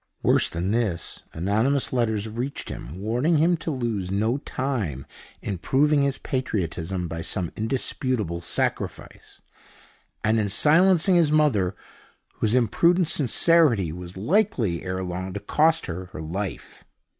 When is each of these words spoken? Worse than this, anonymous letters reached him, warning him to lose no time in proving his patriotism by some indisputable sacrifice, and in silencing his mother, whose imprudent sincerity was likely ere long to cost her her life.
Worse 0.23 0.49
than 0.49 0.71
this, 0.71 1.21
anonymous 1.31 1.93
letters 1.93 2.27
reached 2.27 2.69
him, 2.69 2.99
warning 2.99 3.37
him 3.37 3.55
to 3.57 3.69
lose 3.69 4.09
no 4.09 4.37
time 4.39 5.05
in 5.43 5.59
proving 5.59 6.01
his 6.01 6.17
patriotism 6.17 7.07
by 7.07 7.21
some 7.21 7.51
indisputable 7.55 8.41
sacrifice, 8.41 9.41
and 10.23 10.39
in 10.39 10.49
silencing 10.49 11.13
his 11.17 11.31
mother, 11.31 11.75
whose 12.37 12.55
imprudent 12.55 13.09
sincerity 13.09 13.91
was 13.91 14.17
likely 14.17 14.81
ere 14.81 15.03
long 15.03 15.33
to 15.33 15.39
cost 15.39 15.85
her 15.85 16.05
her 16.07 16.21
life. 16.23 16.83